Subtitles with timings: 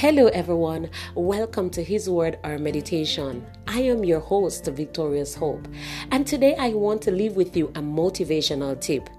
[0.00, 0.90] Hello, everyone.
[1.16, 3.44] Welcome to His Word, our meditation.
[3.66, 5.66] I am your host, Victorious Hope,
[6.12, 9.10] and today I want to leave with you a motivational tip.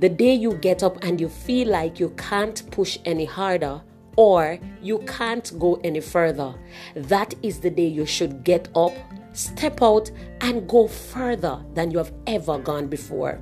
[0.00, 3.80] The day you get up and you feel like you can't push any harder,
[4.16, 6.54] or you can't go any further,
[6.94, 8.92] that is the day you should get up,
[9.32, 10.10] step out,
[10.42, 13.40] and go further than you have ever gone before.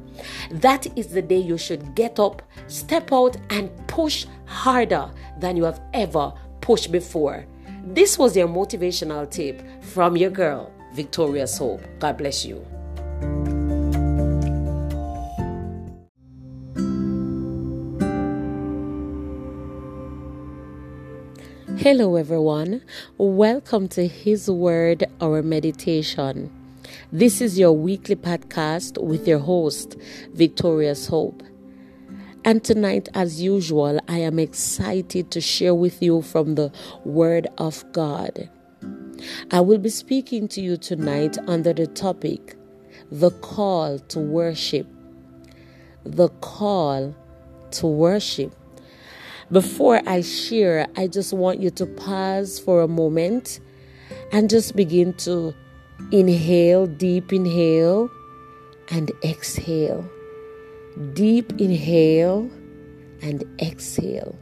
[0.52, 5.64] That is the day you should get up, step out, and push harder than you
[5.64, 6.32] have ever
[6.66, 7.46] pushed before.
[7.84, 11.80] This was your motivational tip from your girl, Victorious Hope.
[12.00, 12.56] God bless you.
[21.78, 22.82] Hello, everyone.
[23.16, 26.50] Welcome to His Word, our meditation.
[27.12, 29.94] This is your weekly podcast with your host,
[30.32, 31.44] Victorious Hope.
[32.46, 36.70] And tonight, as usual, I am excited to share with you from the
[37.04, 38.48] Word of God.
[39.50, 42.56] I will be speaking to you tonight under the topic
[43.10, 44.86] The Call to Worship.
[46.04, 47.16] The Call
[47.72, 48.54] to Worship.
[49.50, 53.58] Before I share, I just want you to pause for a moment
[54.30, 55.52] and just begin to
[56.12, 58.08] inhale, deep inhale,
[58.92, 60.08] and exhale.
[61.12, 62.50] Deep inhale
[63.20, 64.34] and exhale.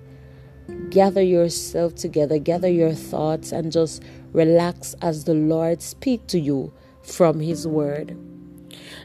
[0.89, 6.73] Gather yourself together, gather your thoughts, and just relax as the Lord speak to you
[7.03, 8.17] from His Word.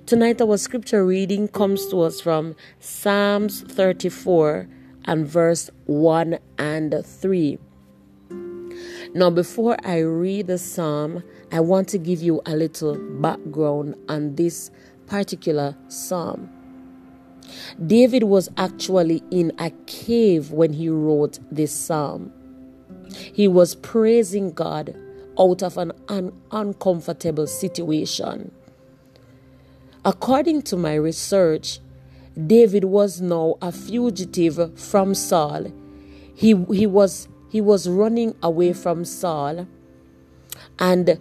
[0.06, 4.68] Tonight, our scripture reading comes to us from Psalms 34
[5.06, 7.58] and verse 1 and 3.
[9.16, 14.36] Now, before I read the psalm, I want to give you a little background on
[14.36, 14.70] this
[15.08, 16.59] particular psalm.
[17.86, 22.32] David was actually in a cave when he wrote this psalm.
[23.14, 24.96] He was praising God
[25.40, 28.52] out of an un- uncomfortable situation.
[30.06, 31.80] According to my research,
[32.48, 35.72] David was now a fugitive from Saul.
[36.34, 39.68] He, he, was, he was running away from Saul.
[40.78, 41.20] And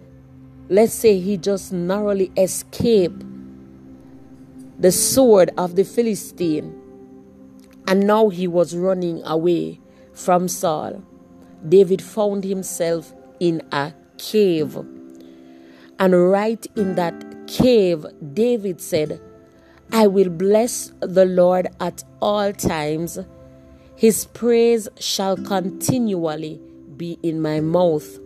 [0.69, 3.23] let's say he just narrowly escaped
[4.79, 6.73] the sword of the Philistine.
[7.87, 9.81] And now he was running away
[10.13, 11.03] from Saul.
[11.67, 14.77] David found himself in a cave.
[15.99, 19.21] And right in that cave, David said,
[19.91, 23.19] I will bless the Lord at all times.
[23.95, 26.61] His praise shall continually
[26.95, 28.19] be in my mouth.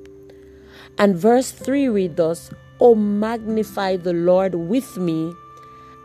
[0.97, 5.33] And verse 3 reads thus Oh, magnify the Lord with me,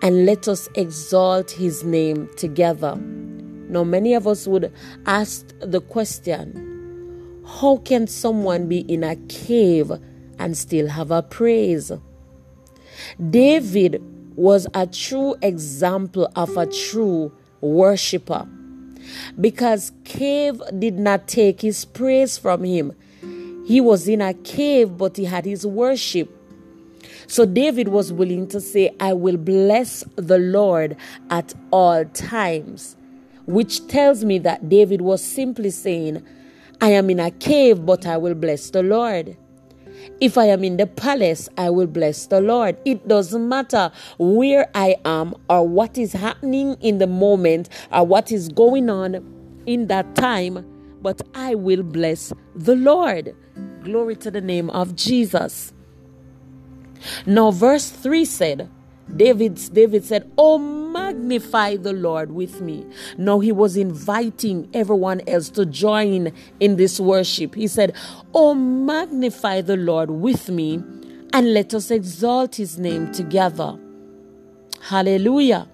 [0.02, 2.96] and let us exalt his name together.
[2.96, 4.72] Now, many of us would
[5.06, 9.92] ask the question How can someone be in a cave
[10.38, 11.92] and still have a praise?
[13.30, 14.02] David
[14.36, 18.46] was a true example of a true worshiper
[19.40, 22.92] because cave did not take his praise from him
[23.66, 26.30] he was in a cave but he had his worship
[27.28, 30.96] so david was willing to say i will bless the lord
[31.30, 32.96] at all times
[33.46, 36.20] which tells me that david was simply saying
[36.80, 39.36] i am in a cave but i will bless the lord
[40.20, 42.76] if I am in the palace, I will bless the Lord.
[42.84, 48.32] It doesn't matter where I am or what is happening in the moment or what
[48.32, 50.64] is going on in that time,
[51.02, 53.34] but I will bless the Lord.
[53.84, 55.72] Glory to the name of Jesus.
[57.26, 58.70] Now, verse 3 said,
[59.14, 62.84] David, David said, Oh, magnify the Lord with me.
[63.16, 67.54] Now he was inviting everyone else to join in this worship.
[67.54, 67.94] He said,
[68.34, 70.82] Oh, magnify the Lord with me
[71.32, 73.78] and let us exalt his name together.
[74.82, 75.68] Hallelujah.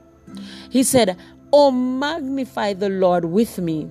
[0.70, 1.16] He said,
[1.52, 3.90] Oh, magnify the Lord with me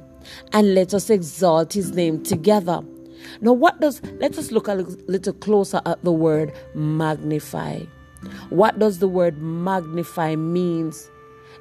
[0.52, 2.82] and let us exalt his name together.
[3.42, 7.80] Now, what does, let us look a little closer at the word magnify.
[8.50, 11.10] What does the word magnify means?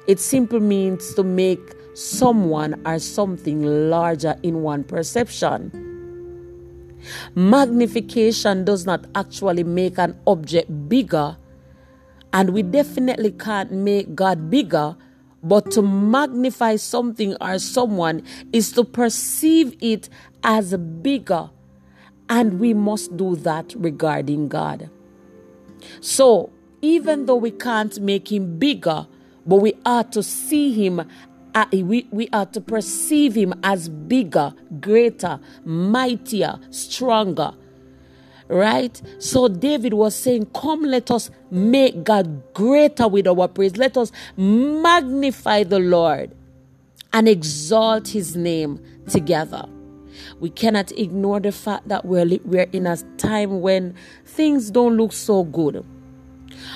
[0.07, 5.71] It simply means to make someone or something larger in one perception.
[7.35, 11.37] Magnification does not actually make an object bigger,
[12.31, 14.95] and we definitely can't make God bigger.
[15.43, 18.23] But to magnify something or someone
[18.53, 20.09] is to perceive it
[20.43, 21.49] as bigger,
[22.29, 24.89] and we must do that regarding God.
[25.99, 26.51] So,
[26.81, 29.07] even though we can't make him bigger,
[29.45, 31.01] but we are to see him
[31.55, 37.53] uh, we, we are to perceive him as bigger, greater, mightier, stronger.
[38.53, 39.01] Right?
[39.17, 43.77] So David was saying, Come, let us make God greater with our praise.
[43.77, 46.35] Let us magnify the Lord
[47.11, 48.79] and exalt his name
[49.09, 49.65] together.
[50.39, 53.95] We cannot ignore the fact that we're, we're in a time when
[54.25, 55.83] things don't look so good.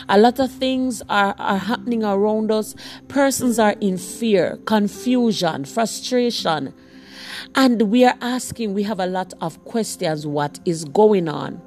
[0.09, 2.73] A lot of things are, are happening around us.
[3.07, 6.73] Persons are in fear, confusion, frustration.
[7.53, 11.61] And we are asking, we have a lot of questions what is going on?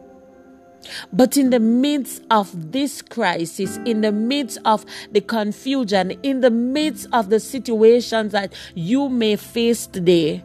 [1.13, 6.51] But in the midst of this crisis, in the midst of the confusion, in the
[6.51, 10.45] midst of the situations that you may face today,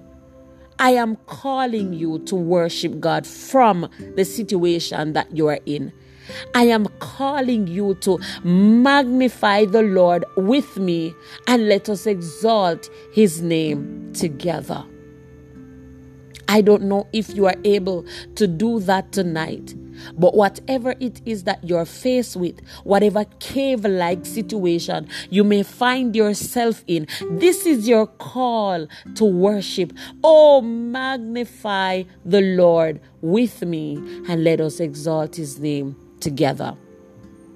[0.78, 5.94] I am calling you to worship God from the situation that you are in.
[6.54, 11.14] I am calling you to magnify the Lord with me
[11.48, 14.84] and let us exalt his name together.
[16.48, 18.06] I don't know if you are able
[18.36, 19.76] to do that tonight.
[20.18, 26.16] But whatever it is that you're faced with, whatever cave like situation you may find
[26.16, 29.94] yourself in, this is your call to worship.
[30.24, 33.96] Oh, magnify the Lord with me
[34.28, 36.76] and let us exalt his name together.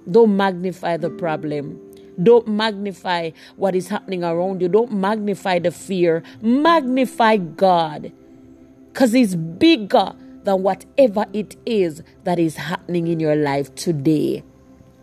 [0.09, 1.79] Don't magnify the problem.
[2.21, 4.67] Don't magnify what is happening around you.
[4.67, 6.23] Don't magnify the fear.
[6.41, 8.11] Magnify God
[8.99, 10.13] because He's bigger
[10.43, 14.43] than whatever it is that is happening in your life today.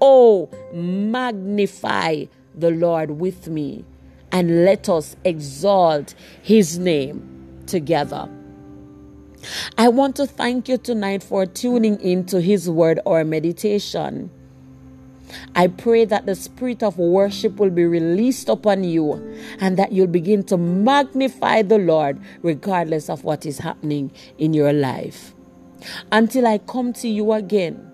[0.01, 3.85] Oh, magnify the Lord with me
[4.33, 8.29] and let us exalt his name together.
[9.79, 14.31] I want to thank you tonight for tuning into his word or meditation.
[15.55, 19.15] I pray that the spirit of worship will be released upon you
[19.61, 24.73] and that you'll begin to magnify the Lord regardless of what is happening in your
[24.73, 25.35] life.
[26.13, 27.93] Until I come to you again,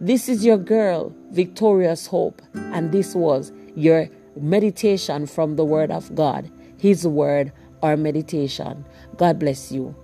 [0.00, 6.14] this is your girl, Victorious Hope, and this was your meditation from the Word of
[6.14, 7.52] God, His Word,
[7.82, 8.84] our meditation.
[9.16, 9.94] God bless you.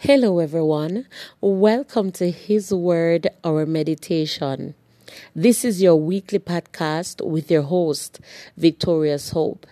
[0.00, 1.08] Hello, everyone.
[1.40, 4.76] Welcome to His Word, our meditation.
[5.34, 8.20] This is your weekly podcast with your host,
[8.56, 9.66] Victorious Hope.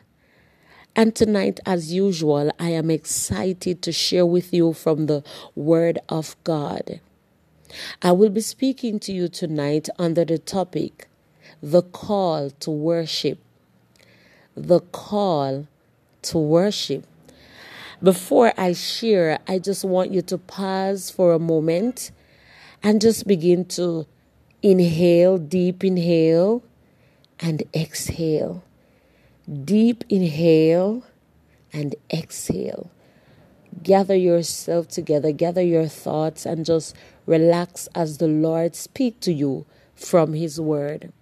[0.96, 5.22] And tonight, as usual, I am excited to share with you from the
[5.54, 6.98] Word of God.
[8.02, 11.06] I will be speaking to you tonight under the topic
[11.62, 13.38] The Call to Worship.
[14.56, 15.68] The Call
[16.22, 17.06] to Worship.
[18.02, 22.10] Before I share, I just want you to pause for a moment
[22.82, 24.06] and just begin to
[24.62, 26.62] inhale, deep inhale,
[27.40, 28.62] and exhale.
[29.64, 31.04] Deep inhale
[31.72, 32.90] and exhale.
[33.82, 36.94] Gather yourself together, gather your thoughts, and just
[37.24, 39.64] relax as the Lord speak to you
[39.94, 41.12] from His Word.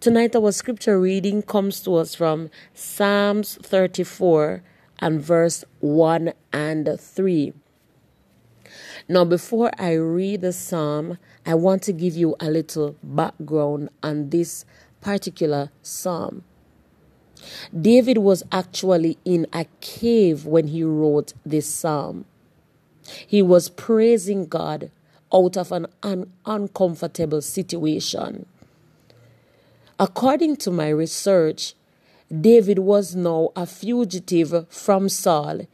[0.00, 4.62] Tonight, our scripture reading comes to us from Psalms 34
[5.02, 7.52] and verse 1 and 3.
[9.08, 14.30] Now, before I read the psalm, I want to give you a little background on
[14.30, 14.64] this
[15.00, 16.44] particular psalm.
[17.78, 22.24] David was actually in a cave when he wrote this psalm.
[23.26, 24.92] He was praising God
[25.34, 28.46] out of an un- uncomfortable situation.
[29.98, 31.74] According to my research,
[32.40, 35.66] David was now a fugitive from Saul.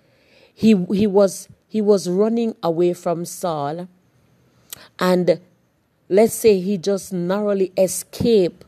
[0.52, 3.88] He, he, was, he was running away from Saul.
[4.98, 5.40] And
[6.08, 8.64] let's say he just narrowly escaped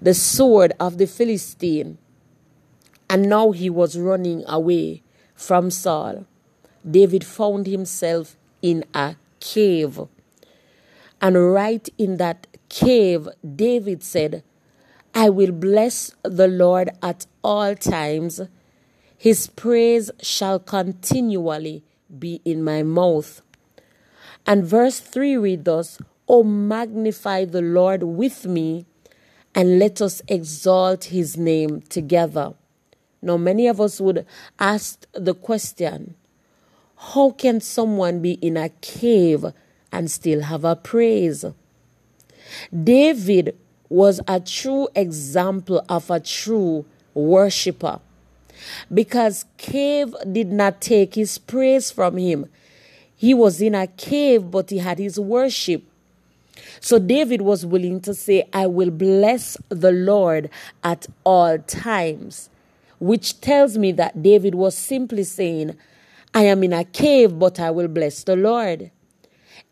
[0.00, 1.98] the sword of the Philistine.
[3.10, 5.02] And now he was running away
[5.34, 6.26] from Saul.
[6.88, 10.00] David found himself in a cave.
[11.20, 14.42] And right in that cave, David said,
[15.14, 18.40] I will bless the Lord at all times.
[19.16, 21.82] His praise shall continually
[22.18, 23.42] be in my mouth.
[24.46, 25.98] And verse 3 reads thus,
[26.28, 28.86] O magnify the Lord with me,
[29.54, 32.54] and let us exalt his name together.
[33.20, 34.24] Now, many of us would
[34.58, 36.14] ask the question
[36.96, 39.46] how can someone be in a cave
[39.90, 41.44] and still have a praise?
[42.72, 43.56] David
[43.90, 48.00] was a true example of a true worshiper.
[48.92, 52.46] Because cave did not take his praise from him.
[53.16, 55.82] He was in a cave but he had his worship.
[56.80, 60.50] So David was willing to say, I will bless the Lord
[60.84, 62.48] at all times,
[62.98, 65.76] which tells me that David was simply saying,
[66.32, 68.90] I am in a cave, but I will bless the Lord.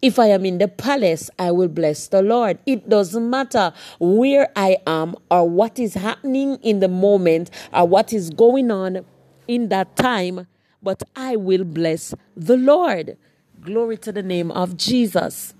[0.01, 2.59] If I am in the palace, I will bless the Lord.
[2.67, 8.13] It doesn't matter where I am or what is happening in the moment or what
[8.13, 9.05] is going on
[9.49, 10.47] in that time,
[10.83, 13.17] but I will bless the Lord.
[13.61, 15.55] Glory to the name of Jesus.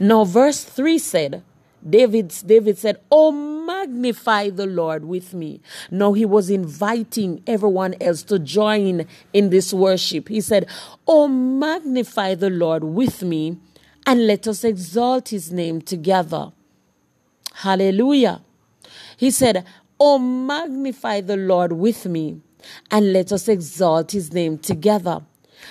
[0.00, 1.44] Now, verse 3 said,
[1.88, 5.60] David, David said, Oh, magnify the Lord with me.
[5.90, 10.28] Now he was inviting everyone else to join in this worship.
[10.28, 10.68] He said,
[11.06, 13.58] Oh, magnify the Lord with me
[14.06, 16.52] and let us exalt his name together.
[17.54, 18.42] Hallelujah.
[19.16, 19.64] He said,
[19.98, 22.40] Oh, magnify the Lord with me
[22.90, 25.22] and let us exalt his name together.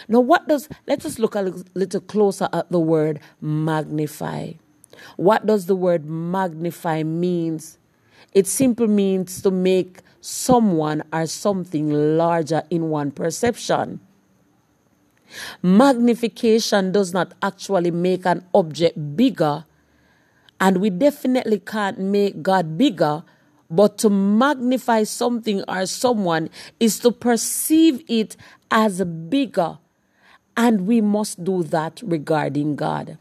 [0.07, 1.41] Now, what does, let us look a
[1.73, 4.53] little closer at the word magnify.
[5.17, 7.77] What does the word magnify means?
[8.33, 13.99] It simply means to make someone or something larger in one perception.
[15.61, 19.65] Magnification does not actually make an object bigger,
[20.59, 23.23] and we definitely can't make God bigger,
[23.69, 28.35] but to magnify something or someone is to perceive it
[28.71, 29.77] as bigger,
[30.57, 33.17] and we must do that regarding God.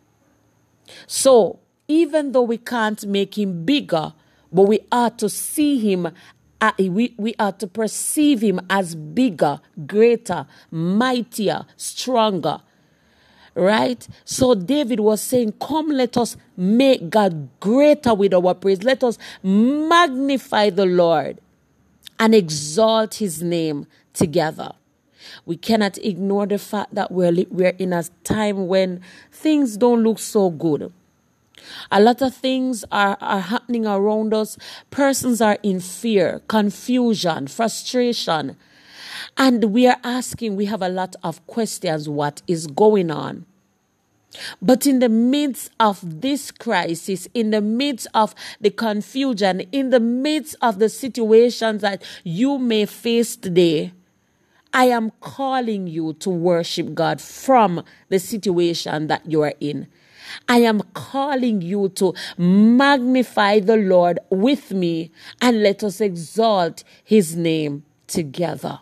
[1.07, 1.59] So,
[1.89, 4.13] even though we can't make him bigger,
[4.53, 6.09] but we are to see him,
[6.61, 12.61] uh, we, we are to perceive him as bigger, greater, mightier, stronger.
[13.55, 14.07] Right?
[14.25, 18.85] So David was saying, Come, let us make God greater with our praise.
[18.85, 21.41] Let us magnify the Lord
[22.21, 24.73] and exalt his name together.
[25.45, 29.01] We cannot ignore the fact that we're, we're in a time when
[29.33, 30.93] things don't look so good.
[31.91, 34.57] A lot of things are, are happening around us.
[34.91, 38.57] Persons are in fear, confusion, frustration.
[39.37, 43.47] And we are asking, we have a lot of questions what is going on?
[44.61, 50.01] But in the midst of this crisis, in the midst of the confusion, in the
[50.01, 53.93] midst of the situations that you may face today,
[54.73, 59.89] I am calling you to worship God from the situation that you are in.
[60.49, 67.37] I am calling you to magnify the Lord with me and let us exalt his
[67.37, 68.81] name together.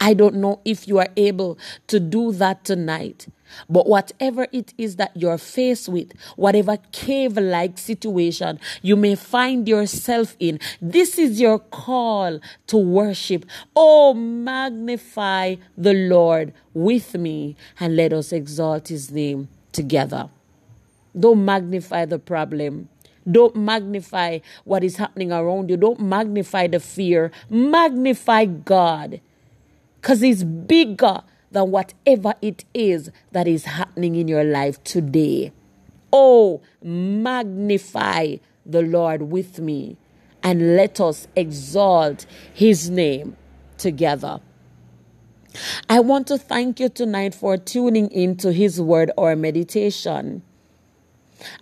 [0.00, 3.26] I don't know if you are able to do that tonight.
[3.68, 9.68] But whatever it is that you're faced with, whatever cave like situation you may find
[9.68, 13.46] yourself in, this is your call to worship.
[13.74, 20.28] Oh, magnify the Lord with me and let us exalt his name together.
[21.18, 22.88] Don't magnify the problem.
[23.30, 25.76] Don't magnify what is happening around you.
[25.76, 27.30] Don't magnify the fear.
[27.50, 29.20] Magnify God.
[30.00, 35.52] Because He's bigger than whatever it is that is happening in your life today.
[36.12, 39.96] Oh, magnify the Lord with me
[40.42, 43.36] and let us exalt His name
[43.78, 44.40] together.
[45.88, 50.42] I want to thank you tonight for tuning into His Word or meditation.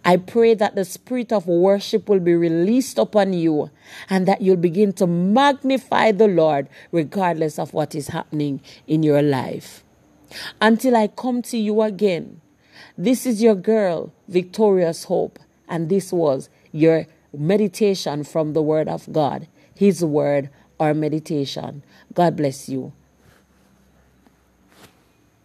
[0.05, 3.71] I pray that the spirit of worship will be released upon you
[4.09, 9.23] and that you'll begin to magnify the Lord regardless of what is happening in your
[9.23, 9.85] life.
[10.61, 12.41] Until I come to you again,
[12.97, 19.13] this is your girl, Victorious Hope, and this was your meditation from the Word of
[19.13, 21.83] God, His Word or meditation.
[22.13, 22.93] God bless you.